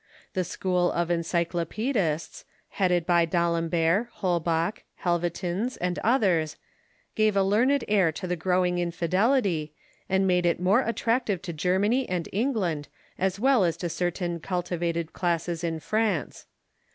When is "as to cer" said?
13.63-14.09